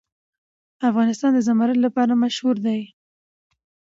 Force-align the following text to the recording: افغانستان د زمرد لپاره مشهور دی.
افغانستان 0.89 1.31
د 1.33 1.39
زمرد 1.47 1.77
لپاره 1.85 2.13
مشهور 2.23 2.55
دی. 2.65 2.81